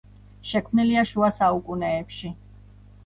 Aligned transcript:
შექმნილია 0.51 1.03
შუა 1.11 1.31
საუკუნეებში. 1.41 2.33